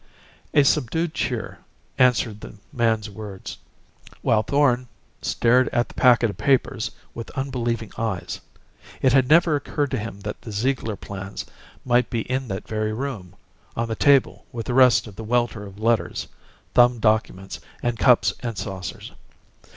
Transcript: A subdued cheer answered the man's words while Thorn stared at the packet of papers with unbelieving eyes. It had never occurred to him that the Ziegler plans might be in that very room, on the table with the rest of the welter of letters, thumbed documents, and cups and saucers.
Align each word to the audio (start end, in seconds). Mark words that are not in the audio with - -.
A 0.55 0.63
subdued 0.63 1.13
cheer 1.13 1.59
answered 1.99 2.41
the 2.41 2.55
man's 2.73 3.07
words 3.07 3.59
while 4.23 4.41
Thorn 4.41 4.87
stared 5.21 5.69
at 5.69 5.89
the 5.89 5.93
packet 5.93 6.31
of 6.31 6.37
papers 6.37 6.89
with 7.13 7.29
unbelieving 7.37 7.91
eyes. 7.99 8.41
It 9.03 9.13
had 9.13 9.29
never 9.29 9.55
occurred 9.55 9.91
to 9.91 9.99
him 9.99 10.19
that 10.21 10.41
the 10.41 10.51
Ziegler 10.51 10.95
plans 10.95 11.45
might 11.85 12.09
be 12.09 12.21
in 12.21 12.47
that 12.47 12.67
very 12.67 12.93
room, 12.93 13.35
on 13.77 13.87
the 13.87 13.95
table 13.95 14.47
with 14.51 14.65
the 14.65 14.73
rest 14.73 15.05
of 15.05 15.15
the 15.17 15.23
welter 15.23 15.67
of 15.67 15.77
letters, 15.79 16.27
thumbed 16.73 17.01
documents, 17.01 17.59
and 17.83 17.99
cups 17.99 18.33
and 18.39 18.57
saucers. 18.57 19.11